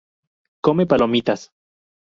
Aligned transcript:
Come 0.61 0.87
palomitas. 0.87 1.51